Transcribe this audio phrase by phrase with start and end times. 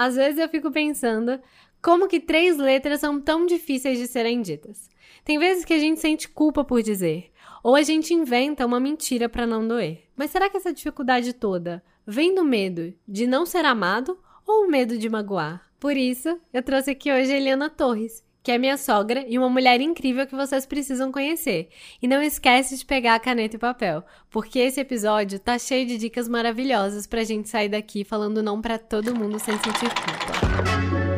[0.00, 1.38] Às vezes eu fico pensando
[1.82, 4.88] como que três letras são tão difíceis de serem ditas.
[5.26, 7.30] Tem vezes que a gente sente culpa por dizer,
[7.62, 10.04] ou a gente inventa uma mentira para não doer.
[10.16, 14.70] Mas será que essa dificuldade toda vem do medo de não ser amado ou o
[14.70, 15.70] medo de magoar?
[15.78, 19.48] Por isso, eu trouxe aqui hoje a Eliana Torres, que é minha sogra e uma
[19.48, 21.68] mulher incrível que vocês precisam conhecer.
[22.00, 25.98] E não esquece de pegar a caneta e papel, porque esse episódio tá cheio de
[25.98, 31.09] dicas maravilhosas pra gente sair daqui falando não para todo mundo sem sentir culpa.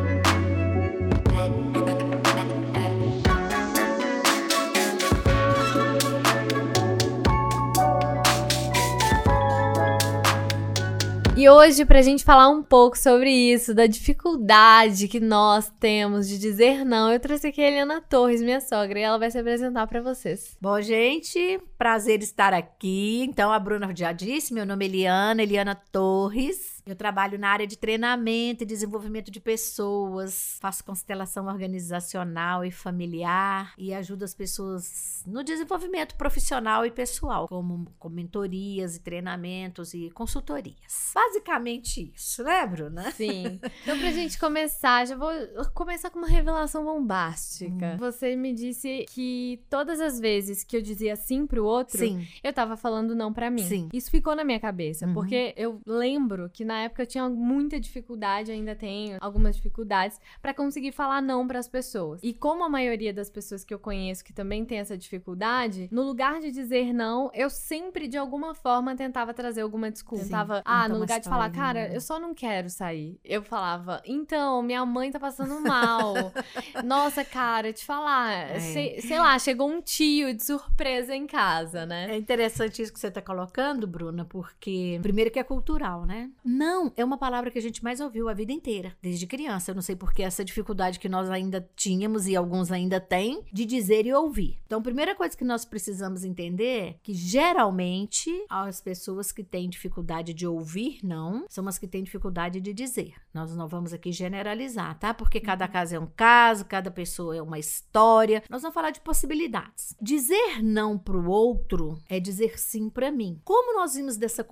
[11.43, 16.39] E hoje, pra gente falar um pouco sobre isso, da dificuldade que nós temos de
[16.39, 19.85] dizer não, eu trouxe aqui a Eliana Torres, minha sogra, e ela vai se apresentar
[19.87, 20.55] para vocês.
[20.61, 23.25] Bom, gente, prazer estar aqui.
[23.27, 26.72] Então, a Bruna já disse, meu nome é Eliana, Eliana Torres.
[26.85, 33.73] Eu trabalho na área de treinamento e desenvolvimento de pessoas, faço constelação organizacional e familiar
[33.77, 40.09] e ajudo as pessoas no desenvolvimento profissional e pessoal, como com mentorias e treinamentos e
[40.11, 41.11] consultorias.
[41.13, 43.11] Basicamente isso, né, Bruna?
[43.11, 43.59] Sim.
[43.83, 45.31] Então, pra gente começar, já vou
[45.73, 47.93] começar com uma revelação bombástica.
[47.93, 47.97] Hum.
[47.97, 52.25] Você me disse que todas as vezes que eu dizia sim pro outro, sim.
[52.41, 53.63] eu tava falando não para mim.
[53.63, 53.89] Sim.
[53.91, 55.13] Isso ficou na minha cabeça, uhum.
[55.13, 60.19] porque eu lembro que na na época eu tinha muita dificuldade, ainda tenho algumas dificuldades
[60.41, 62.19] para conseguir falar não para as pessoas.
[62.23, 66.01] E como a maioria das pessoas que eu conheço que também tem essa dificuldade, no
[66.01, 70.23] lugar de dizer não, eu sempre de alguma forma tentava trazer alguma desculpa.
[70.23, 73.19] Sim, tava, ah, no lugar de falar, cara, eu só não quero sair.
[73.23, 76.13] Eu falava, então, minha mãe tá passando mal.
[76.83, 78.59] Nossa, cara, te falar, é.
[78.59, 82.07] sei, sei lá, chegou um tio de surpresa em casa, né?
[82.11, 86.31] É interessante isso que você tá colocando, Bruna, porque primeiro que é cultural, né?
[86.43, 86.62] Não
[86.95, 89.71] é uma palavra que a gente mais ouviu a vida inteira, desde criança.
[89.71, 93.65] Eu não sei porque essa dificuldade que nós ainda tínhamos e alguns ainda têm de
[93.65, 94.59] dizer e ouvir.
[94.65, 99.69] Então, a primeira coisa que nós precisamos entender é que geralmente as pessoas que têm
[99.69, 103.13] dificuldade de ouvir não são as que têm dificuldade de dizer.
[103.33, 105.13] Nós não vamos aqui generalizar, tá?
[105.13, 105.71] Porque cada uhum.
[105.71, 108.43] caso é um caso, cada pessoa é uma história.
[108.49, 109.95] Nós vamos falar de possibilidades.
[110.01, 113.41] Dizer não para o outro é dizer sim para mim.
[113.43, 114.45] Como nós vimos dessa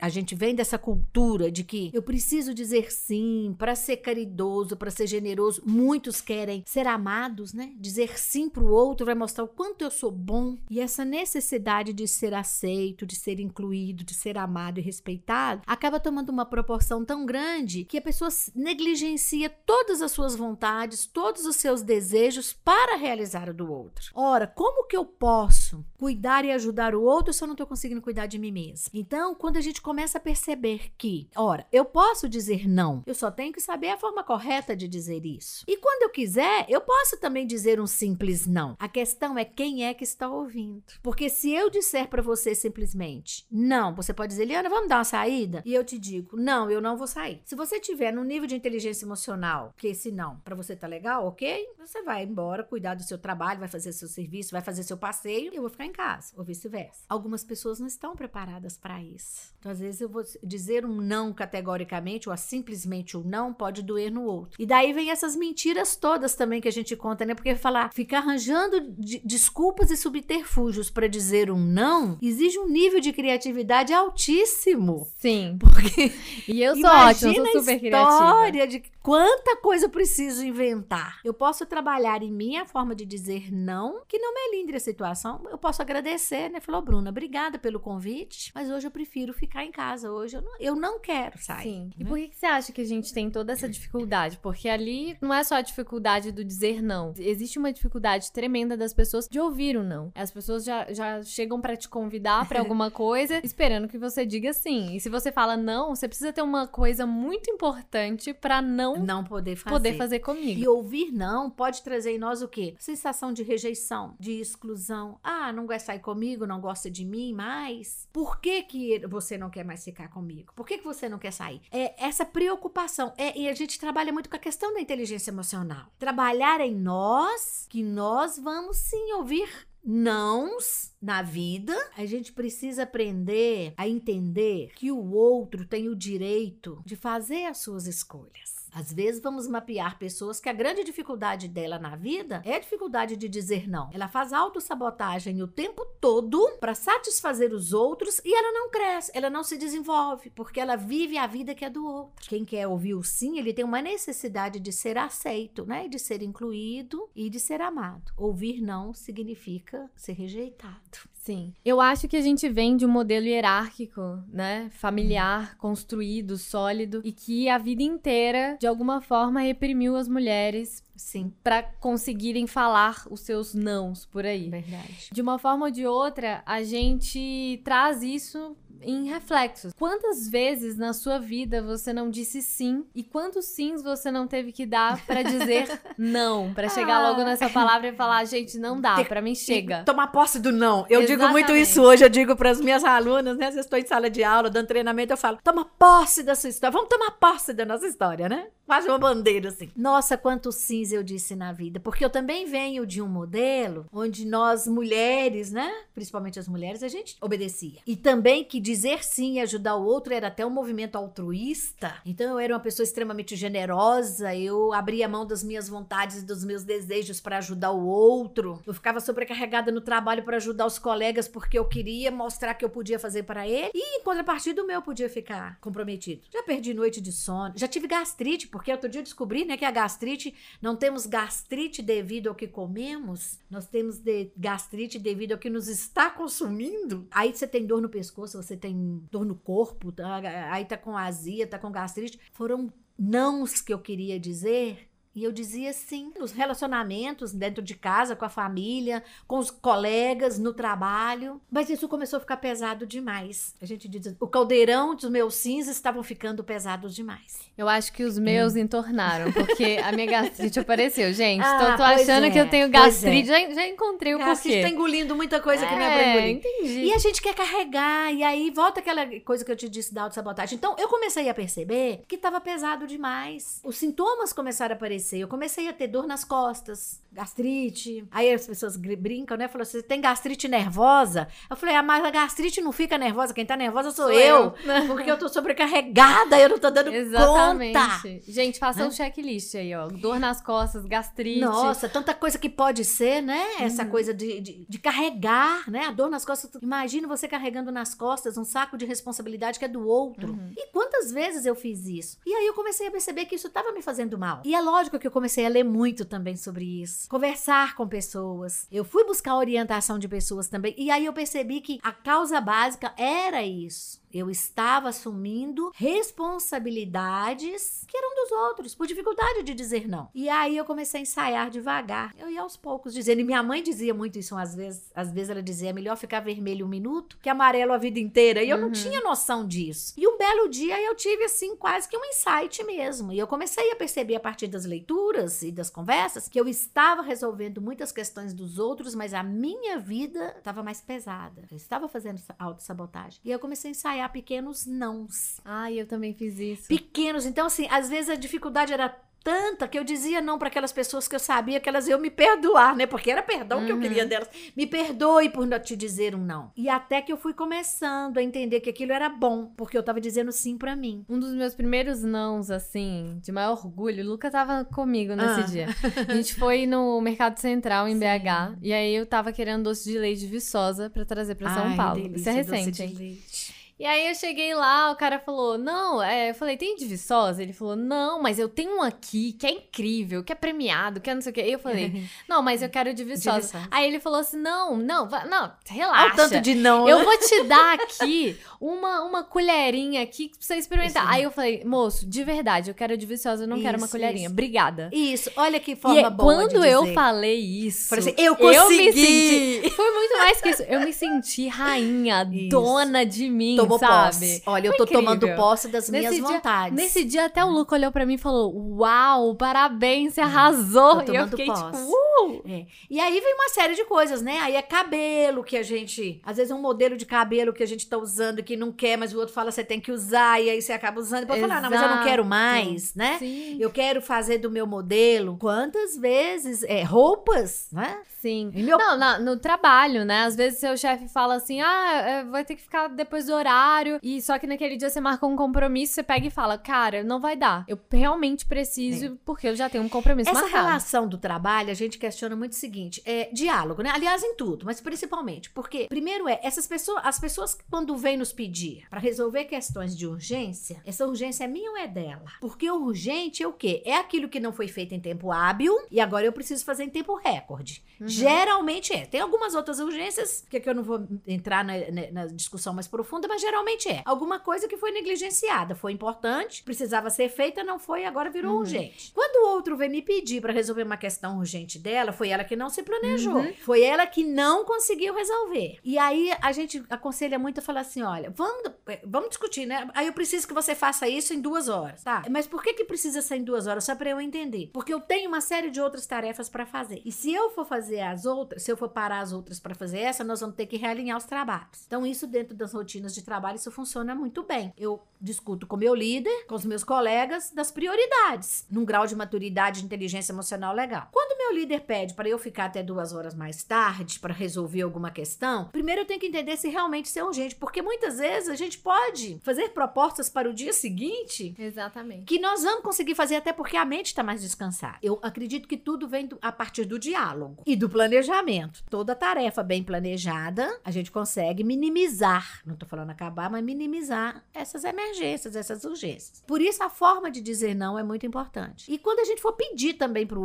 [0.00, 4.90] a gente vem dessa cultura de que eu preciso dizer sim para ser caridoso, para
[4.90, 5.62] ser generoso.
[5.66, 7.72] Muitos querem ser amados, né?
[7.76, 10.56] Dizer sim para o outro vai mostrar o quanto eu sou bom.
[10.70, 15.98] E essa necessidade de ser aceito, de ser incluído, de ser amado e respeitado, acaba
[15.98, 21.56] tomando uma proporção tão grande que a pessoa negligencia todas as suas vontades, todos os
[21.56, 24.12] seus desejos para realizar o do outro.
[24.14, 28.00] Ora, como que eu posso cuidar e ajudar o outro se eu não estou conseguindo
[28.00, 28.90] cuidar de mim mesma?
[28.94, 33.30] Então, quando a gente começa a perceber que, Ora, eu posso dizer não, eu só
[33.30, 35.64] tenho que saber a forma correta de dizer isso.
[35.66, 38.76] E quando eu quiser, eu posso também dizer um simples não.
[38.78, 40.82] A questão é quem é que está ouvindo.
[41.02, 45.04] Porque se eu disser para você simplesmente não, você pode dizer, Liana, vamos dar uma
[45.04, 45.62] saída?
[45.64, 47.40] E eu te digo, não, eu não vou sair.
[47.44, 51.26] Se você tiver no nível de inteligência emocional, que esse não para você tá legal,
[51.26, 51.66] ok?
[51.78, 55.52] Você vai embora, cuidar do seu trabalho, vai fazer seu serviço, vai fazer seu passeio
[55.58, 57.04] eu vou ficar em casa, ou vice-versa.
[57.08, 59.52] Algumas pessoas não estão preparadas para isso.
[59.58, 64.10] Então, às vezes, eu vou dizer um não categoricamente ou simplesmente o não pode doer
[64.10, 64.60] no outro.
[64.60, 67.34] E daí vem essas mentiras todas também que a gente conta, né?
[67.34, 73.00] Porque falar, ficar arranjando de, desculpas e subterfúgios para dizer um não exige um nível
[73.00, 75.08] de criatividade altíssimo.
[75.18, 75.58] Sim.
[75.58, 76.12] Porque
[76.46, 78.10] e eu sou ótima, eu sou super criativa.
[78.10, 81.20] história de quanta coisa eu preciso inventar.
[81.24, 85.42] Eu posso trabalhar em minha forma de dizer não, que não me melindre a situação.
[85.50, 86.60] Eu posso agradecer, né?
[86.60, 90.10] Falou, Bruna, obrigada pelo convite, mas hoje eu prefiro ficar em casa.
[90.10, 91.62] Hoje eu não, eu não quero quero sair.
[91.62, 91.84] Sim.
[91.84, 91.90] Né?
[91.98, 94.38] E por que, que você acha que a gente tem toda essa dificuldade?
[94.42, 97.12] Porque ali não é só a dificuldade do dizer não.
[97.18, 100.12] Existe uma dificuldade tremenda das pessoas de ouvir o não.
[100.14, 104.52] As pessoas já, já chegam para te convidar para alguma coisa esperando que você diga
[104.52, 104.94] sim.
[104.94, 109.22] E se você fala não, você precisa ter uma coisa muito importante para não não
[109.22, 109.76] poder fazer.
[109.76, 110.60] poder fazer comigo.
[110.60, 112.74] E ouvir não pode trazer em nós o quê?
[112.78, 115.18] Sensação de rejeição, de exclusão.
[115.22, 118.08] Ah, não quer sair comigo, não gosta de mim mais.
[118.12, 120.52] Por que que você não quer mais ficar comigo?
[120.54, 121.60] Por que que você não não quer sair.
[121.70, 123.12] É essa preocupação.
[123.18, 125.92] É, e a gente trabalha muito com a questão da inteligência emocional.
[125.98, 129.48] Trabalhar em nós, que nós vamos sim ouvir
[129.84, 136.80] nãos na vida, a gente precisa aprender a entender que o outro tem o direito
[136.84, 138.57] de fazer as suas escolhas.
[138.72, 143.16] Às vezes vamos mapear pessoas que a grande dificuldade dela na vida é a dificuldade
[143.16, 143.90] de dizer não.
[143.92, 149.30] Ela faz autossabotagem o tempo todo para satisfazer os outros e ela não cresce, ela
[149.30, 152.28] não se desenvolve, porque ela vive a vida que é do outro.
[152.28, 155.88] Quem quer ouvir o sim, ele tem uma necessidade de ser aceito, né?
[155.88, 158.12] De ser incluído e de ser amado.
[158.16, 161.08] Ouvir não significa ser rejeitado.
[161.28, 161.52] Sim.
[161.62, 164.70] Eu acho que a gente vem de um modelo hierárquico, né?
[164.72, 171.32] Familiar, construído, sólido, e que a vida inteira, de alguma forma, reprimiu as mulheres Sim.
[171.44, 174.50] Para conseguirem falar os seus nãos por aí.
[174.50, 175.10] Verdade.
[175.12, 179.72] De uma forma ou de outra, a gente traz isso em reflexos.
[179.78, 184.52] Quantas vezes na sua vida você não disse sim e quantos sims você não teve
[184.52, 187.10] que dar para dizer não, para chegar ah.
[187.10, 189.82] logo nessa palavra e falar, gente, não dá, para mim chega.
[189.84, 190.86] Tomar posse do não.
[190.88, 191.06] Eu Exatamente.
[191.06, 193.86] digo muito isso hoje, eu digo para as minhas alunas, né, se eu estou em
[193.86, 196.72] sala de aula, dando treinamento, eu falo: "Toma posse da sua história.
[196.72, 199.70] Vamos tomar posse da nossa história, né?" Quase uma bandeira assim.
[199.74, 204.26] Nossa, quantos sims eu disse na vida, porque eu também venho de um modelo onde
[204.26, 207.78] nós mulheres, né, principalmente as mulheres, a gente obedecia.
[207.86, 211.94] E também que dizer sim e ajudar o outro era até um movimento altruísta.
[212.04, 216.44] Então eu era uma pessoa extremamente generosa, eu abria mão das minhas vontades e dos
[216.44, 218.60] meus desejos para ajudar o outro.
[218.66, 222.68] Eu ficava sobrecarregada no trabalho para ajudar os colegas porque eu queria mostrar que eu
[222.68, 223.70] podia fazer para ele.
[223.74, 226.20] E em contrapartida, o meu podia ficar comprometido.
[226.30, 229.64] Já perdi noite de sono, já tive gastrite, porque outro dia eu descobri, né, que
[229.64, 235.38] a gastrite, não temos gastrite devido ao que comemos, nós temos de gastrite devido ao
[235.38, 237.06] que nos está consumindo.
[237.08, 240.16] Aí você tem dor no pescoço, você tem dor no corpo, tá?
[240.50, 242.18] aí tá com azia, tá com gastrite.
[242.32, 244.87] Foram nãos que eu queria dizer
[245.18, 250.38] e eu dizia sim, nos relacionamentos dentro de casa, com a família, com os colegas,
[250.38, 251.40] no trabalho.
[251.50, 253.52] Mas isso começou a ficar pesado demais.
[253.60, 257.40] A gente diz, o caldeirão dos meus sims estavam ficando pesados demais.
[257.58, 258.58] Eu acho que os meus hum.
[258.58, 261.12] entornaram, porque a minha gastrite apareceu.
[261.12, 263.28] Gente, ah, tô, tô achando é, que eu tenho gastrite.
[263.28, 263.48] É.
[263.48, 264.70] Já, já encontrei o gastrite porquê.
[264.70, 266.36] tá engolindo muita coisa é, que não é pra é, engolir.
[266.36, 266.84] entendi.
[266.84, 270.02] E a gente quer carregar, e aí volta aquela coisa que eu te disse da
[270.02, 270.56] autossabotagem.
[270.56, 273.60] Então, eu comecei a perceber que tava pesado demais.
[273.64, 278.06] Os sintomas começaram a aparecer eu comecei a ter dor nas costas, gastrite.
[278.10, 279.48] Aí as pessoas brincam, né?
[279.48, 281.28] Falou, você tem gastrite nervosa?
[281.50, 283.32] Eu falei, ah, mas a gastrite não fica nervosa.
[283.32, 284.86] Quem tá nervosa sou, sou eu, eu.
[284.86, 287.72] Porque eu tô sobrecarregada, eu não tô dando Exatamente.
[287.72, 288.30] conta.
[288.30, 289.88] Gente, faça um checklist aí, ó.
[289.88, 291.40] Dor nas costas, gastrite.
[291.40, 293.46] Nossa, tanta coisa que pode ser, né?
[293.60, 293.90] Essa uhum.
[293.90, 295.86] coisa de, de, de, carregar, né?
[295.86, 296.50] A dor nas costas.
[296.62, 300.32] Imagina você carregando nas costas um saco de responsabilidade que é do outro.
[300.32, 300.52] Uhum.
[300.56, 300.66] E
[300.98, 302.18] quantas vezes eu fiz isso?
[302.26, 304.42] E aí eu comecei a perceber que isso tava me fazendo mal.
[304.44, 307.08] E é lógico que eu comecei a ler muito também sobre isso.
[307.08, 308.66] Conversar com pessoas.
[308.70, 310.74] Eu fui buscar orientação de pessoas também.
[310.76, 314.00] E aí eu percebi que a causa básica era isso.
[314.12, 320.08] Eu estava assumindo responsabilidades que eram dos outros, por dificuldade de dizer não.
[320.14, 322.14] E aí eu comecei a ensaiar devagar.
[322.18, 323.20] Eu ia aos poucos dizendo.
[323.20, 324.90] E minha mãe dizia muito isso às vezes.
[324.94, 328.42] Às vezes ela dizia: é melhor ficar vermelho um minuto que amarelo a vida inteira.
[328.42, 328.64] E eu uhum.
[328.64, 329.94] não tinha noção disso.
[329.96, 333.12] E um belo dia eu tive, assim, quase que um insight mesmo.
[333.12, 337.02] E eu comecei a perceber a partir das leituras e das conversas que eu estava
[337.02, 341.44] resolvendo muitas questões dos outros, mas a minha vida estava mais pesada.
[341.50, 343.20] Eu estava fazendo autossabotagem.
[343.24, 345.40] E eu comecei a ensaiar ensaiar pequenos nãos.
[345.44, 346.68] Ai, eu também fiz isso.
[346.68, 347.26] Pequenos.
[347.26, 351.06] Então, assim, às vezes a dificuldade era tanta que eu dizia não para aquelas pessoas
[351.06, 352.86] que eu sabia que elas iam me perdoar, né?
[352.86, 353.66] Porque era perdão uhum.
[353.66, 354.08] que eu queria uhum.
[354.08, 354.28] delas.
[354.56, 356.50] Me perdoe por não te dizer um não.
[356.56, 360.00] E até que eu fui começando a entender que aquilo era bom, porque eu tava
[360.00, 361.04] dizendo sim para mim.
[361.08, 365.42] Um dos meus primeiros nãos, assim, de maior orgulho, o Luca tava comigo nesse ah.
[365.42, 365.66] dia.
[366.08, 368.00] A gente foi no Mercado Central em sim.
[368.00, 371.76] BH, e aí eu tava querendo doce de leite de Viçosa para trazer para São
[371.76, 372.00] Paulo.
[372.00, 372.94] Delícia, Isso é recente, hein?
[372.96, 373.57] Leite.
[373.78, 377.40] E aí eu cheguei lá, o cara falou: Não, é, eu falei, tem de Viçosa?
[377.40, 381.08] Ele falou: Não, mas eu tenho um aqui que é incrível, que é premiado, que
[381.08, 381.44] é não sei o quê.
[381.46, 383.36] Eu falei: Não, mas eu quero de Viçosa.
[383.36, 383.68] De Viçosa.
[383.70, 386.02] Aí ele falou assim: Não, não, não, relaxa.
[386.02, 386.88] Olha o tanto de não.
[386.88, 387.04] Eu né?
[387.04, 391.08] vou te dar aqui uma, uma colherinha aqui pra você experimentar.
[391.08, 393.88] Aí eu falei: Moço, de verdade, eu quero de Viçosa, eu não isso, quero uma
[393.88, 394.26] colherinha.
[394.26, 394.32] Isso.
[394.32, 394.90] Obrigada.
[394.92, 396.34] Isso, olha que forma e boa.
[396.34, 398.56] Quando eu falei isso, assim, eu consegui.
[398.56, 400.62] Eu me senti, foi muito mais que isso.
[400.64, 402.48] Eu me senti rainha, isso.
[402.48, 403.54] dona de mim.
[403.56, 404.04] Tô tomou sabe?
[404.04, 404.42] posse.
[404.46, 405.04] Olha, eu tô incrível.
[405.04, 406.76] tomando posse das nesse minhas dia, vontades.
[406.76, 411.02] Nesse dia até o Luca olhou para mim e falou: Uau, parabéns, você arrasou.
[411.02, 411.84] E eu fiquei tipo, posse.
[411.84, 412.42] tipo, uh!
[412.46, 412.66] É.
[412.90, 414.38] E aí vem uma série de coisas, né?
[414.40, 416.20] Aí é cabelo que a gente.
[416.24, 418.96] Às vezes é um modelo de cabelo que a gente tá usando que não quer,
[418.96, 421.24] mas o outro fala você tem que usar, e aí você acaba usando.
[421.24, 423.18] E pode falar, não, mas eu não quero mais, né?
[423.18, 423.56] Sim.
[423.60, 425.36] Eu quero fazer do meu modelo.
[425.38, 426.62] Quantas vezes?
[426.64, 427.98] É, roupas, né?
[428.20, 428.50] Sim.
[428.52, 428.76] Meu...
[428.78, 430.24] Não, na, no trabalho, né?
[430.24, 433.57] Às vezes seu chefe fala assim: ah, é, vai ter que ficar depois do horário.
[434.02, 437.20] E só que naquele dia você marca um compromisso, você pega e fala: cara, não
[437.20, 437.64] vai dar.
[437.68, 439.12] Eu realmente preciso, é.
[439.24, 440.66] porque eu já tenho um compromisso Essa marcado.
[440.66, 443.90] relação do trabalho, a gente questiona muito o seguinte: é diálogo, né?
[443.92, 445.50] Aliás, em tudo, mas principalmente.
[445.50, 450.06] Porque, primeiro é, essas pessoas, as pessoas quando vêm nos pedir para resolver questões de
[450.06, 452.32] urgência, essa urgência é minha ou é dela?
[452.40, 453.82] Porque urgente é o quê?
[453.84, 456.90] É aquilo que não foi feito em tempo hábil e agora eu preciso fazer em
[456.90, 457.82] tempo recorde.
[458.00, 458.08] Uhum.
[458.08, 459.04] Geralmente é.
[459.06, 462.72] Tem algumas outras urgências, que, é que eu não vou entrar na, na, na, discussão
[462.72, 464.02] mais profunda, mas geralmente é.
[464.04, 468.58] Alguma coisa que foi negligenciada, foi importante, precisava ser feita, não foi, agora virou uhum.
[468.60, 469.12] urgente.
[469.14, 472.56] Quando o outro vem me pedir para resolver uma questão urgente dela, foi ela que
[472.56, 473.36] não se planejou.
[473.36, 473.54] Uhum.
[473.64, 475.78] Foi ela que não conseguiu resolver.
[475.82, 478.70] E aí a gente aconselha muito a falar assim: olha, vamos,
[479.04, 479.88] vamos discutir, né?
[479.94, 482.22] Aí eu preciso que você faça isso em duas horas, tá?
[482.30, 483.84] Mas por que que precisa ser em duas horas?
[483.84, 484.70] Só para eu entender.
[484.72, 487.00] Porque eu tenho uma série de outras tarefas para fazer.
[487.04, 490.00] E se eu for fazer as outras, se eu for parar as outras para fazer
[490.00, 491.84] essa, nós vamos ter que realinhar os trabalhos.
[491.86, 494.72] Então, isso dentro das rotinas de trabalho, isso funciona muito bem.
[494.76, 499.80] Eu discuto com meu líder, com os meus colegas, das prioridades, num grau de maturidade
[499.80, 501.08] e inteligência emocional legal.
[501.12, 505.10] Quando meu líder pede para eu ficar até duas horas mais tarde para resolver alguma
[505.10, 508.54] questão, primeiro eu tenho que entender se realmente isso é urgente, porque muitas vezes a
[508.54, 511.54] gente pode fazer propostas para o dia seguinte.
[511.58, 512.24] Exatamente.
[512.24, 514.98] Que nós vamos conseguir fazer até porque a mente está mais descansada.
[515.02, 518.84] Eu acredito que tudo vem do, a partir do diálogo e do planejamento.
[518.88, 524.84] Toda tarefa bem planejada, a gente consegue minimizar, não estou falando acabar, mas minimizar essas
[524.84, 526.42] emergências, essas urgências.
[526.46, 528.90] Por isso a forma de dizer não é muito importante.
[528.90, 530.38] E quando a gente for pedir também para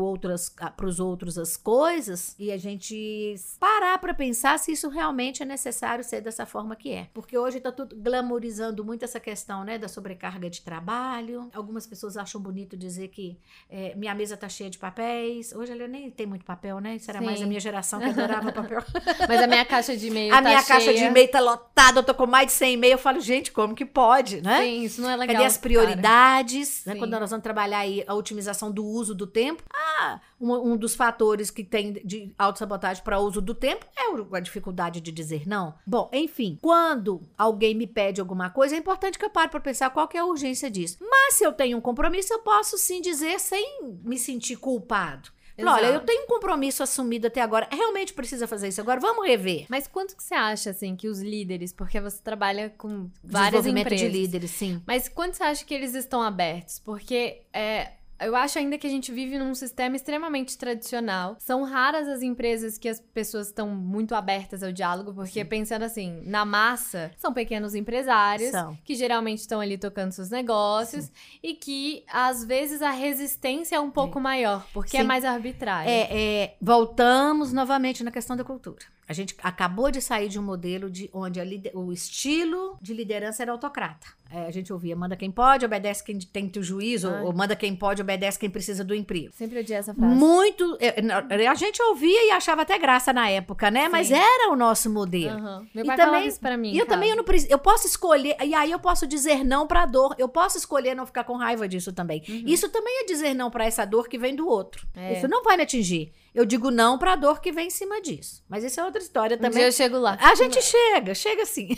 [0.85, 6.03] os outros as coisas e a gente parar para pensar se isso realmente é necessário
[6.03, 7.09] ser dessa forma que é.
[7.13, 11.49] Porque hoje está tudo glamorizando muito essa questão, né, da sobrecarga de trabalho.
[11.53, 13.37] Algumas pessoas acham bonito dizer que
[13.69, 15.53] é, minha mesa tá cheia de papéis.
[15.53, 16.95] Hoje ela nem tem muito papel, né?
[16.95, 17.25] Isso era Sim.
[17.25, 18.83] mais a minha geração que adorava papel.
[19.27, 20.79] Mas a minha caixa de e-mail a tá minha cheia.
[20.79, 22.93] caixa de e-mail tá lotada, eu tô com mais de 100 e-mail.
[22.93, 24.61] Eu falo, gente, como que pode, né?
[24.61, 25.35] Sim, isso não é legal.
[25.35, 26.85] Cadê as prioridades?
[26.85, 26.95] Né?
[26.95, 29.63] Quando nós vamos trabalhar aí a otimização do uso do tempo.
[29.73, 34.39] Ah, um, um dos fatores que tem de autossabotagem para uso do tempo é a
[34.39, 35.73] dificuldade de dizer não.
[35.85, 39.89] Bom, enfim, quando alguém me pede alguma coisa, é importante que eu pare para pensar
[39.89, 40.97] qual que é a urgência disso.
[41.01, 45.29] Mas se eu tenho um compromisso, eu posso sim dizer sem me sentir culpado.
[45.59, 47.67] Olha, eu tenho um compromisso assumido até agora.
[47.71, 48.99] Realmente precisa fazer isso agora.
[48.99, 49.65] Vamos rever.
[49.69, 53.99] Mas quanto que você acha, assim, que os líderes, porque você trabalha com várias empresas.
[53.99, 54.81] de líderes, sim.
[54.85, 56.79] Mas quanto você acha que eles estão abertos?
[56.79, 57.91] Porque é,
[58.25, 61.35] eu acho ainda que a gente vive num sistema extremamente tradicional.
[61.39, 65.45] São raras as empresas que as pessoas estão muito abertas ao diálogo, porque Sim.
[65.45, 68.77] pensando assim, na massa, são pequenos empresários são.
[68.83, 71.11] que geralmente estão ali tocando seus negócios Sim.
[71.41, 74.21] e que às vezes a resistência é um pouco é.
[74.21, 75.05] maior, porque é Sim.
[75.05, 75.89] é mais arbitrário.
[75.89, 78.85] É, é, voltamos novamente na questão da cultura.
[79.07, 81.39] A gente acabou de sair de um modelo de onde
[81.73, 84.07] o estilo de liderança era autocrata.
[84.31, 87.55] É, a gente ouvia, manda quem pode, obedece quem tem o juízo, ou, ou, manda
[87.55, 89.31] quem pode, obedece quem precisa do emprego.
[89.31, 90.15] Sempre odiei essa frase.
[90.15, 90.75] Muito.
[90.79, 93.83] É, a gente ouvia e achava até graça na época, né?
[93.83, 93.89] Sim.
[93.91, 95.37] Mas era o nosso modelo.
[95.37, 95.67] Uhum.
[95.75, 96.71] Meu pai e também, isso pra mim.
[96.71, 99.85] E eu também eu não eu posso escolher, e aí eu posso dizer não pra
[99.85, 100.15] dor.
[100.17, 102.23] Eu posso escolher não ficar com raiva disso também.
[102.27, 102.43] Uhum.
[102.47, 104.87] Isso também é dizer não pra essa dor que vem do outro.
[104.95, 105.13] É.
[105.13, 106.11] Isso não vai me atingir.
[106.33, 108.43] Eu digo não pra dor que vem em cima disso.
[108.49, 109.63] Mas isso é outra história também.
[109.63, 110.17] Um eu chego lá.
[110.19, 111.69] A gente chega, chega sim.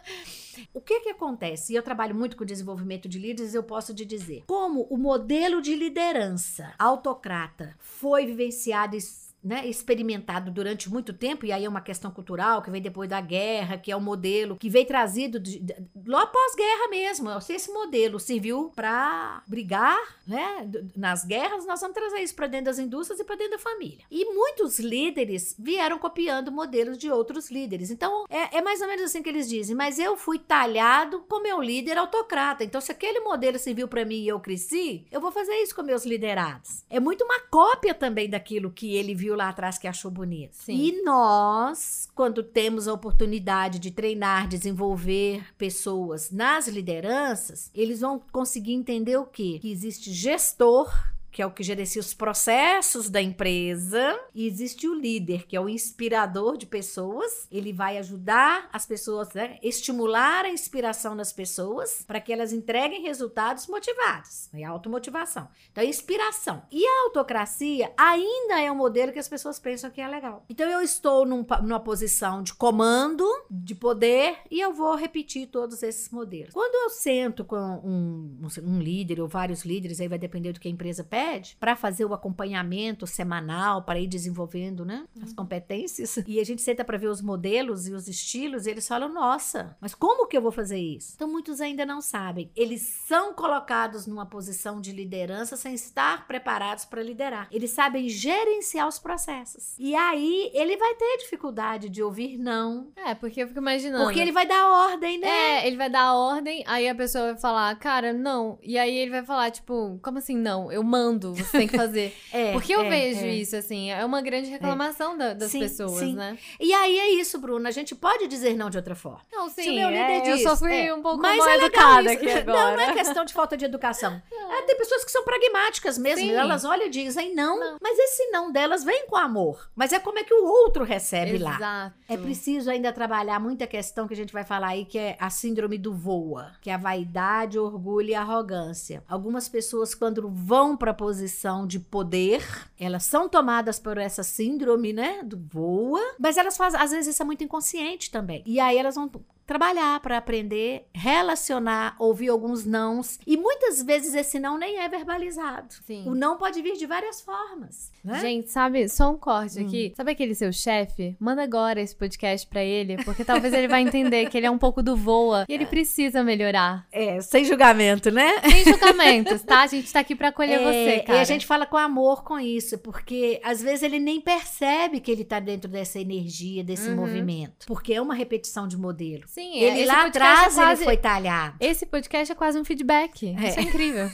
[0.72, 1.72] o que que acontece?
[1.72, 4.44] E eu trabalho muito com desenvolvimento de líderes, eu posso te dizer.
[4.46, 9.00] Como o modelo de liderança autocrata foi vivenciado e
[9.44, 13.20] né, experimentado durante muito tempo, e aí é uma questão cultural que vem depois da
[13.20, 17.28] guerra, que é o um modelo que veio trazido de, de, de, após-guerra mesmo.
[17.48, 20.68] Esse modelo serviu para brigar, né?
[20.96, 24.04] Nas guerras, nós vamos trazer isso para dentro das indústrias e para dentro da família.
[24.10, 27.90] E muitos líderes vieram copiando modelos de outros líderes.
[27.90, 31.44] Então, é, é mais ou menos assim que eles dizem, mas eu fui talhado como
[31.44, 32.64] meu líder autocrata.
[32.64, 35.82] Então, se aquele modelo serviu para mim e eu cresci, eu vou fazer isso com
[35.82, 36.84] meus liderados.
[36.88, 40.54] É muito uma cópia também daquilo que ele viu lá atrás que achou bonito.
[40.54, 40.74] Sim.
[40.74, 48.74] E nós, quando temos a oportunidade de treinar, desenvolver pessoas nas lideranças, eles vão conseguir
[48.74, 49.58] entender o quê?
[49.60, 54.94] Que existe gestor que é o que gerencia os processos da empresa, e existe o
[54.94, 57.48] líder, que é o inspirador de pessoas.
[57.50, 63.02] Ele vai ajudar as pessoas, né, estimular a inspiração das pessoas para que elas entreguem
[63.02, 64.48] resultados motivados.
[64.54, 65.48] É automotivação.
[65.72, 66.62] Então, é inspiração.
[66.70, 70.44] E a autocracia ainda é um modelo que as pessoas pensam que é legal.
[70.48, 75.82] Então, eu estou num, numa posição de comando, de poder, e eu vou repetir todos
[75.82, 76.54] esses modelos.
[76.54, 80.68] Quando eu sento com um, um líder ou vários líderes, aí vai depender do que
[80.68, 81.23] a empresa pede,
[81.58, 85.36] para fazer o acompanhamento semanal, para ir desenvolvendo né, as uhum.
[85.36, 89.12] competências, e a gente senta para ver os modelos e os estilos, e eles falam:
[89.12, 91.12] nossa, mas como que eu vou fazer isso?
[91.14, 92.50] Então, muitos ainda não sabem.
[92.54, 97.48] Eles são colocados numa posição de liderança sem estar preparados para liderar.
[97.50, 99.74] Eles sabem gerenciar os processos.
[99.78, 102.88] E aí, ele vai ter dificuldade de ouvir não.
[102.96, 104.04] É, porque eu fico imaginando.
[104.04, 105.28] Porque ele vai dar ordem, né?
[105.28, 108.58] É, ele vai dar ordem, aí a pessoa vai falar, cara, não.
[108.62, 110.70] E aí ele vai falar, tipo, como assim não?
[110.70, 112.14] Eu mando, você tem que fazer.
[112.32, 113.34] é, porque eu é, vejo é.
[113.34, 116.14] isso, assim, é uma grande reclamação da, das sim, pessoas, sim.
[116.14, 116.38] né?
[116.60, 119.20] E aí é isso, Bruna, a gente pode dizer não de outra forma.
[119.32, 121.56] Não, sim, Se o meu líder é, diz, eu sofri é, um pouco mais é
[121.56, 122.54] educada aqui agora.
[122.64, 124.20] Não, não é questão de falta de educação.
[124.54, 128.30] É, tem pessoas que são pragmáticas mesmo, elas olham e dizem não, não, mas esse
[128.30, 129.68] não delas vem com amor.
[129.74, 131.60] Mas é como é que o outro recebe Exato.
[131.60, 131.92] lá.
[132.08, 135.28] É preciso ainda trabalhar muita questão que a gente vai falar aí, que é a
[135.28, 139.02] síndrome do voa, que é a vaidade, orgulho e arrogância.
[139.08, 142.42] Algumas pessoas, quando vão para posição de poder,
[142.80, 147.22] elas são tomadas por essa síndrome, né, do voa, mas elas fazem, às vezes isso
[147.22, 148.42] é muito inconsciente também.
[148.46, 149.10] E aí elas vão
[149.46, 153.18] trabalhar para aprender, relacionar, ouvir alguns nãos.
[153.26, 155.74] E muitas vezes esse não nem é verbalizado.
[155.86, 156.04] Sim.
[156.06, 157.92] O não pode vir de várias formas.
[158.02, 158.20] Né?
[158.20, 159.66] Gente, sabe, só um corte hum.
[159.66, 159.92] aqui.
[159.96, 161.16] Sabe aquele seu chefe?
[161.18, 164.58] Manda agora esse podcast para ele, porque talvez ele vai entender que ele é um
[164.58, 166.86] pouco do voa e ele precisa melhorar.
[166.92, 168.40] É, sem julgamento, né?
[168.42, 169.62] Sem julgamentos, tá?
[169.62, 171.18] A gente tá aqui para acolher é, você, cara.
[171.18, 175.10] E a gente fala com amor com isso, porque às vezes ele nem percebe que
[175.10, 176.96] ele tá dentro dessa energia, desse uhum.
[176.96, 179.24] movimento, porque é uma repetição de modelo.
[179.34, 181.56] Sim, ele lá é atrás é quase, ele foi talhado.
[181.58, 183.34] Esse podcast é quase um feedback.
[183.36, 183.48] É.
[183.48, 184.08] Isso é incrível.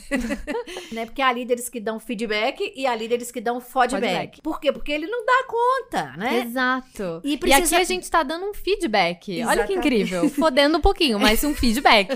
[0.93, 1.05] né?
[1.05, 4.41] Porque há líderes que dão feedback e há líderes que dão feedback.
[4.41, 4.73] Por quê?
[4.73, 6.41] Porque ele não dá conta, né?
[6.41, 7.21] Exato.
[7.23, 7.61] E, precisa...
[7.61, 9.41] e aqui a gente tá dando um feedback.
[9.41, 9.59] Exatamente.
[9.59, 10.27] Olha que incrível.
[10.31, 12.09] Fodendo um pouquinho, mas um feedback.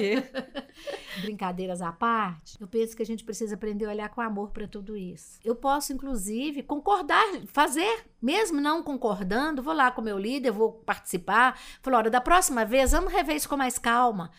[1.20, 4.66] Brincadeiras à parte, eu penso que a gente precisa aprender a olhar com amor para
[4.66, 5.38] tudo isso.
[5.44, 10.72] Eu posso, inclusive, concordar, fazer, mesmo não concordando, vou lá com o meu líder, vou
[10.72, 11.60] participar.
[11.82, 14.30] Falar, olha, da próxima vez, vamos rever isso com mais calma.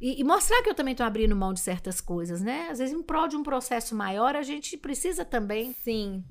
[0.00, 2.68] E, e, mostrar que eu também estou abrindo mão de certas coisas, né?
[2.70, 6.24] Às vezes, em prol de um processo maior, a gente precisa também sim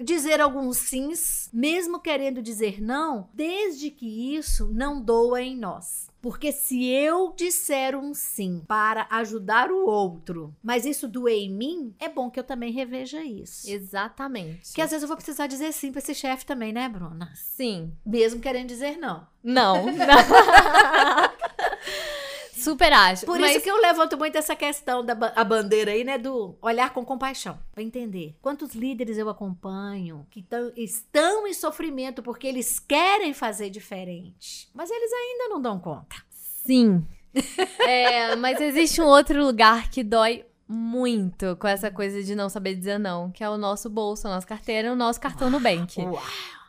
[0.00, 6.07] dizer alguns sims, mesmo querendo dizer não, desde que isso não doa em nós.
[6.20, 11.94] Porque se eu disser um sim para ajudar o outro, mas isso doer em mim,
[11.98, 13.70] é bom que eu também reveja isso.
[13.70, 14.68] Exatamente.
[14.68, 17.30] Porque às vezes eu vou precisar dizer sim para esse chefe também, né, Bruna?
[17.34, 17.92] Sim.
[18.04, 19.26] Mesmo querendo dizer não.
[19.42, 19.86] Não.
[19.86, 19.94] não.
[22.68, 23.24] Super acho.
[23.24, 23.52] Por mas...
[23.52, 26.18] isso que eu levanto muito essa questão da a bandeira aí, né?
[26.18, 27.58] Do olhar com compaixão.
[27.72, 28.36] Pra entender.
[28.42, 34.68] Quantos líderes eu acompanho que tão, estão em sofrimento porque eles querem fazer diferente.
[34.74, 36.16] Mas eles ainda não dão conta.
[36.30, 37.06] Sim.
[37.80, 42.74] é, mas existe um outro lugar que dói muito com essa coisa de não saber
[42.74, 45.98] dizer não, que é o nosso bolso, a nossa carteira, o nosso cartão no Bank.
[46.02, 46.22] Uau.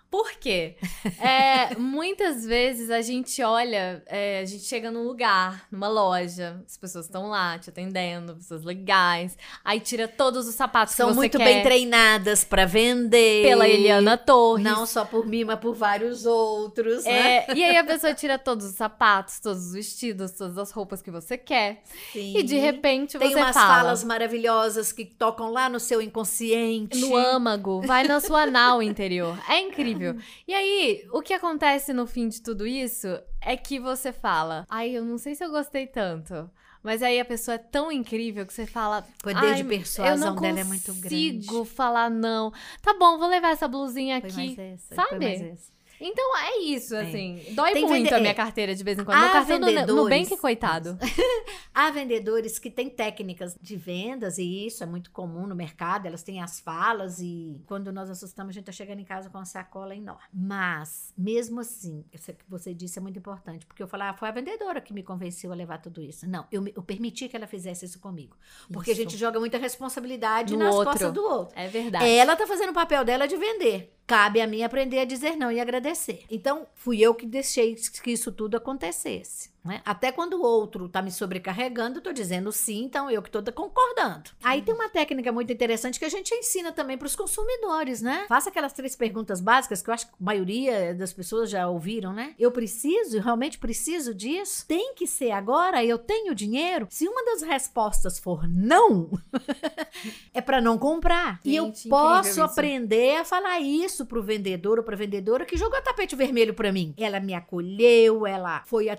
[0.09, 0.75] Por quê?
[1.19, 6.77] É, muitas vezes a gente olha, é, a gente chega num lugar, numa loja, as
[6.77, 11.19] pessoas estão lá te atendendo, pessoas legais, aí tira todos os sapatos São que você
[11.19, 11.43] muito quer.
[11.43, 13.43] bem treinadas para vender.
[13.43, 14.63] Pela Eliana Torres.
[14.63, 17.55] Não só por mim, mas por vários outros, é, né?
[17.55, 21.11] E aí a pessoa tira todos os sapatos, todos os vestidos, todas as roupas que
[21.11, 21.81] você quer.
[22.13, 22.37] Sim.
[22.37, 26.97] E de repente Tem você umas fala, falas maravilhosas que tocam lá no seu inconsciente.
[26.99, 29.37] No âmago, vai na sua anal interior.
[29.49, 30.27] É incrível incrível.
[30.47, 33.07] E aí, o que acontece no fim de tudo isso
[33.41, 36.49] é que você fala: ai, eu não sei se eu gostei tanto.
[36.81, 39.05] Mas aí a pessoa é tão incrível que você fala.
[39.19, 41.25] O poder de persuasão dela é muito grande.
[41.27, 42.53] Eu consigo falar não.
[42.81, 44.55] Tá bom, vou levar essa blusinha aqui.
[44.57, 45.57] Essa, sabe?
[45.99, 47.01] Então é isso, é.
[47.01, 47.41] assim.
[47.51, 48.13] Dói Tem muito vende...
[48.13, 49.17] a minha carteira de vez em quando.
[49.17, 49.87] Há Meu cartão vendedores...
[49.87, 50.97] no Nubank, coitado.
[51.73, 56.05] Há vendedores que têm técnicas de vendas, e isso é muito comum no mercado.
[56.05, 59.37] Elas têm as falas, e quando nós assustamos, a gente tá chegando em casa com
[59.37, 60.23] uma sacola enorme.
[60.33, 64.29] Mas, mesmo assim, isso que você disse é muito importante, porque eu falava, ah, foi
[64.29, 66.27] a vendedora que me convenceu a levar tudo isso.
[66.27, 68.35] Não, eu, eu permiti que ela fizesse isso comigo.
[68.71, 69.01] Porque isso.
[69.01, 70.91] a gente joga muita responsabilidade no nas outro.
[70.91, 71.59] costas do outro.
[71.59, 72.07] É verdade.
[72.07, 73.98] Ela tá fazendo o papel dela de vender.
[74.09, 76.23] Cabe a mim aprender a dizer não e agradecer.
[76.31, 79.51] Então, fui eu que deixei que isso tudo acontecesse.
[79.63, 79.81] Né?
[79.85, 83.43] Até quando o outro está me sobrecarregando, eu tô dizendo sim, então eu que tô
[83.51, 84.31] concordando.
[84.43, 88.25] Aí tem uma técnica muito interessante que a gente ensina também para os consumidores, né?
[88.27, 92.13] Faça aquelas três perguntas básicas que eu acho que a maioria das pessoas já ouviram,
[92.13, 92.33] né?
[92.39, 94.65] Eu preciso, realmente preciso disso?
[94.65, 95.83] Tem que ser agora?
[95.83, 96.87] Eu tenho dinheiro?
[96.89, 99.09] Se uma das respostas for não,
[100.33, 101.39] é para não comprar.
[101.43, 105.81] Gente, e eu posso aprender a falar isso pro vendedor ou pra vendedora que jogou
[105.81, 106.93] tapete vermelho para mim.
[106.97, 108.89] Ela me acolheu, ela foi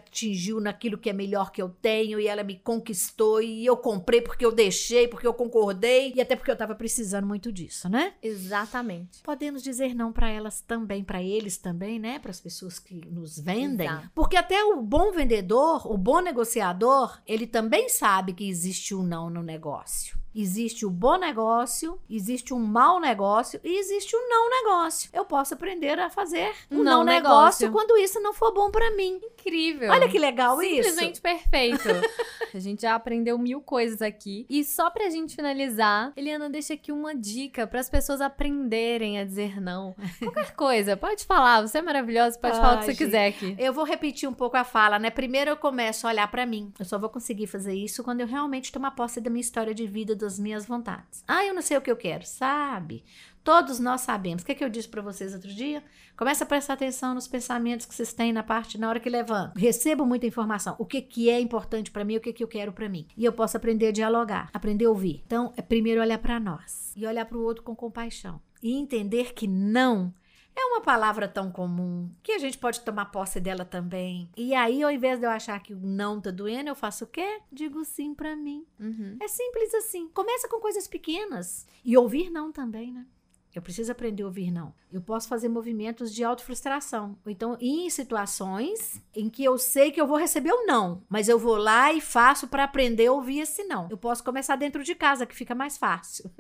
[0.59, 4.45] naquilo que é melhor que eu tenho e ela me conquistou e eu comprei porque
[4.45, 8.15] eu deixei, porque eu concordei e até porque eu tava precisando muito disso, né?
[8.23, 9.23] Exatamente.
[9.23, 12.19] Podemos dizer não para elas também, para eles também, né?
[12.19, 13.87] Para as pessoas que nos vendem.
[13.87, 14.11] Exato.
[14.15, 19.29] Porque até o bom vendedor, o bom negociador, ele também sabe que existe um não
[19.29, 20.19] no negócio.
[20.35, 25.11] Existe o bom negócio, existe um mau negócio e existe um não negócio.
[25.13, 27.67] Eu posso aprender a fazer um não, não negócio.
[27.67, 29.21] negócio quando isso não for bom para mim.
[29.23, 29.91] Incrível.
[29.91, 30.89] Olha que legal Simplesmente isso.
[30.89, 31.89] Simplesmente perfeito.
[32.55, 34.47] a gente já aprendeu mil coisas aqui.
[34.49, 39.25] E só pra gente finalizar, Eliana deixa aqui uma dica para as pessoas aprenderem a
[39.25, 39.97] dizer não.
[40.21, 41.63] Qualquer coisa, pode falar.
[41.63, 43.57] Você é maravilhosa, pode falar o que você quiser aqui.
[43.59, 45.11] Eu vou repetir um pouco a fala, né?
[45.11, 46.73] Primeiro eu começo a olhar para mim.
[46.79, 49.87] Eu só vou conseguir fazer isso quando eu realmente tomar posse da minha história de
[49.87, 51.25] vida das minhas vontades.
[51.27, 53.05] Ah, eu não sei o que eu quero, sabe?
[53.43, 54.43] Todos nós sabemos.
[54.43, 55.83] O que, é que eu disse para vocês outro dia?
[56.17, 59.55] Começa a prestar atenção nos pensamentos que vocês têm na parte na hora que levantam.
[59.57, 60.77] Recebo muita informação.
[60.79, 63.07] O que, que é importante para mim, o que, que eu quero para mim.
[63.17, 65.23] E eu posso aprender a dialogar, aprender a ouvir.
[65.27, 69.33] Então, é primeiro olhar para nós e olhar para o outro com compaixão e entender
[69.33, 70.13] que não
[70.55, 74.31] é uma palavra tão comum que a gente pode tomar posse dela também.
[74.37, 77.09] E aí, ao invés de eu achar que o não tá doendo, eu faço o
[77.09, 77.41] quê?
[77.51, 78.65] Digo sim para mim.
[78.79, 79.17] Uhum.
[79.21, 80.09] É simples assim.
[80.09, 81.67] Começa com coisas pequenas.
[81.85, 83.07] E ouvir não também, né?
[83.53, 84.73] Eu preciso aprender a ouvir não.
[84.93, 87.19] Eu posso fazer movimentos de autofrustração.
[87.27, 91.37] Então, em situações em que eu sei que eu vou receber o não, mas eu
[91.37, 93.89] vou lá e faço para aprender a ouvir esse não.
[93.91, 96.31] Eu posso começar dentro de casa, que fica mais fácil.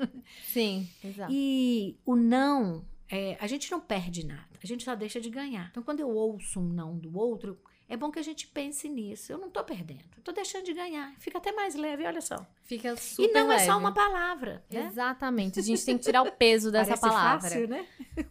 [0.53, 1.33] Sim, exato.
[1.33, 5.69] E o não é, a gente não perde nada, a gente só deixa de ganhar.
[5.71, 7.59] Então, quando eu ouço um não do outro,
[7.91, 9.33] é bom que a gente pense nisso.
[9.33, 11.13] Eu não tô perdendo, tô deixando de ganhar.
[11.19, 12.47] Fica até mais leve, olha só.
[12.65, 13.63] Fica super E não leve.
[13.63, 14.63] é só uma palavra.
[14.71, 14.87] Né?
[14.87, 15.59] Exatamente.
[15.59, 17.51] A gente tem que tirar o peso dessa Parece palavra.
[17.51, 17.85] Fácil, né?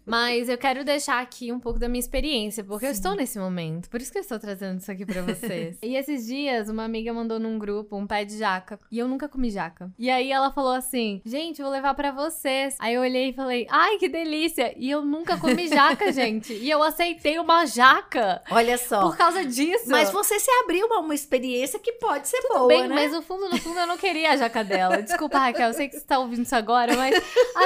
[0.05, 2.87] Mas eu quero deixar aqui um pouco da minha experiência, porque Sim.
[2.87, 3.89] eu estou nesse momento.
[3.89, 5.77] Por isso que eu estou trazendo isso aqui para vocês.
[5.83, 8.79] e esses dias, uma amiga mandou num grupo um pé de jaca.
[8.89, 9.91] E eu nunca comi jaca.
[9.99, 12.77] E aí ela falou assim: gente, vou levar para vocês.
[12.79, 14.73] Aí eu olhei e falei: ai, que delícia.
[14.77, 16.53] E eu nunca comi jaca, gente.
[16.53, 18.41] E eu aceitei uma jaca.
[18.49, 19.01] Olha só.
[19.01, 19.85] Por causa disso.
[19.88, 22.95] Mas você se abriu a uma experiência que pode ser Tudo boa, bem, né?
[22.95, 25.01] mas no fundo, no fundo, eu não queria a jaca dela.
[25.03, 27.15] Desculpa, Raquel, eu sei que você tá ouvindo isso agora, mas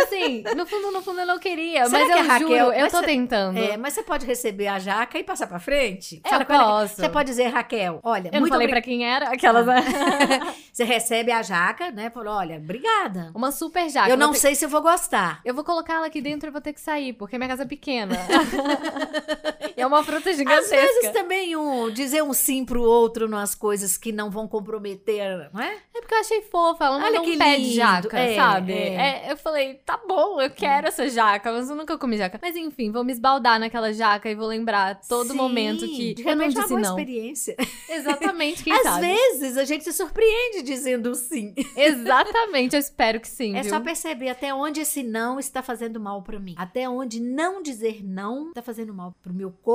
[0.02, 1.86] assim, no fundo, no fundo eu não queria.
[1.86, 3.58] Será mas eu Raquel, juro, eu tô tentando.
[3.58, 6.22] É, mas você pode receber a jaca e passar pra frente?
[6.24, 6.96] Eu Fala, posso.
[6.96, 8.82] Você pode dizer, Raquel, olha, eu muito não falei obrig...
[8.82, 9.66] pra quem era, aquelas.
[10.72, 12.10] você recebe a jaca, né?
[12.10, 13.32] Falou, olha, obrigada.
[13.36, 14.10] Uma super jaca.
[14.10, 14.40] Eu não ter...
[14.40, 15.42] sei se eu vou gostar.
[15.44, 17.66] Eu vou colocar ela aqui dentro e vou ter que sair, porque minha casa é
[17.66, 18.16] pequena.
[19.84, 20.76] é uma fruta gigantesca.
[20.76, 25.50] Às vezes também um, dizer um sim pro outro nas coisas que não vão comprometer,
[25.54, 25.78] não é?
[25.94, 27.70] É porque eu achei fofa, ela Olha que um pé lindo.
[27.70, 28.74] de jaca, é, sabe?
[28.74, 29.26] É.
[29.28, 32.40] É, eu falei, tá bom, eu quero essa jaca, mas eu nunca comi jaca.
[32.42, 36.36] Mas enfim, vou me esbaldar naquela jaca e vou lembrar todo Sim, momento que eu
[36.36, 36.90] não repente é disse boa não.
[36.90, 37.56] experiência.
[37.90, 39.08] Exatamente, quem Às sabe?
[39.08, 41.54] vezes a gente se surpreende dizendo sim.
[41.76, 43.70] Exatamente, eu espero que sim, É viu?
[43.70, 46.56] só perceber até onde esse não está fazendo mal para mim.
[46.58, 49.73] Até onde não dizer não está fazendo mal pro meu corpo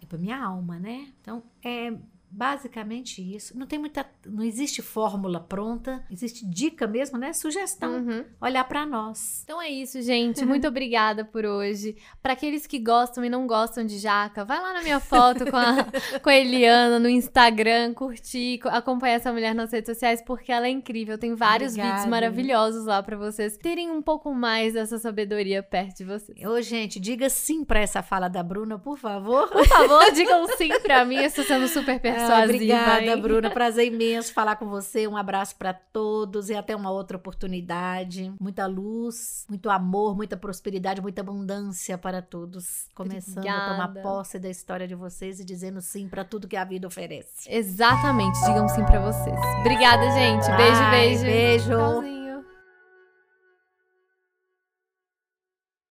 [0.00, 1.12] e pra minha alma, né?
[1.20, 1.92] Então, é
[2.30, 3.56] basicamente isso.
[3.58, 7.32] Não tem muita, não existe fórmula pronta, existe dica mesmo, né?
[7.32, 7.94] Sugestão.
[7.94, 8.24] Uhum.
[8.40, 9.42] Olhar para nós.
[9.44, 10.44] Então é isso, gente.
[10.44, 11.96] Muito obrigada por hoje.
[12.22, 15.56] Para aqueles que gostam e não gostam de jaca, vai lá na minha foto com
[15.56, 15.86] a,
[16.22, 20.70] com a Eliana no Instagram, curtir, acompanhar essa mulher nas redes sociais, porque ela é
[20.70, 21.16] incrível.
[21.16, 21.94] Tem vários Obrigada.
[21.94, 26.44] vídeos maravilhosos lá para vocês terem um pouco mais dessa sabedoria perto de vocês.
[26.44, 29.48] Ô, gente, diga sim para essa fala da Bruna, por favor.
[29.48, 31.16] Por favor, digam sim pra mim.
[31.16, 32.17] Eu estou sendo super persuasiva.
[32.18, 33.20] Ah, obrigada, hein?
[33.20, 33.50] Bruna.
[33.58, 35.06] Prazer imenso falar com você.
[35.06, 38.32] Um abraço para todos e até uma outra oportunidade.
[38.40, 42.86] Muita luz, muito amor, muita prosperidade, muita abundância para todos.
[42.94, 43.64] Começando Obrigada.
[43.64, 46.86] a tomar posse da história de vocês e dizendo sim para tudo que a vida
[46.86, 47.48] oferece.
[47.48, 49.38] Exatamente, digam sim pra vocês.
[49.60, 50.46] Obrigada, gente.
[50.56, 51.22] Beijo, Ai, beijo.
[51.22, 51.68] Beijo.
[51.68, 52.17] Tchauzinho.